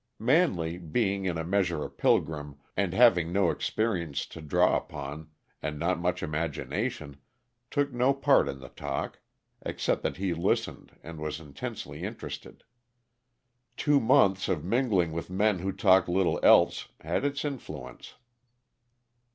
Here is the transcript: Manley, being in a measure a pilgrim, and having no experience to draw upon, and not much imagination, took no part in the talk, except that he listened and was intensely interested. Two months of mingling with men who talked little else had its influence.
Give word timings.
Manley, 0.17 0.79
being 0.79 1.25
in 1.25 1.37
a 1.37 1.43
measure 1.43 1.83
a 1.83 1.87
pilgrim, 1.91 2.57
and 2.75 2.91
having 2.91 3.31
no 3.31 3.51
experience 3.51 4.25
to 4.25 4.41
draw 4.41 4.75
upon, 4.75 5.29
and 5.61 5.77
not 5.77 5.99
much 5.99 6.23
imagination, 6.23 7.17
took 7.69 7.93
no 7.93 8.11
part 8.11 8.49
in 8.49 8.61
the 8.61 8.69
talk, 8.69 9.19
except 9.61 10.01
that 10.01 10.17
he 10.17 10.33
listened 10.33 10.97
and 11.03 11.19
was 11.19 11.39
intensely 11.39 12.01
interested. 12.01 12.63
Two 13.77 13.99
months 13.99 14.49
of 14.49 14.65
mingling 14.65 15.11
with 15.11 15.29
men 15.29 15.59
who 15.59 15.71
talked 15.71 16.09
little 16.09 16.39
else 16.41 16.87
had 17.01 17.23
its 17.23 17.45
influence. 17.45 18.15